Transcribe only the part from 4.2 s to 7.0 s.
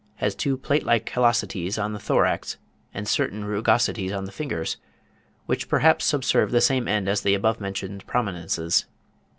the fingers, which perhaps subserve the same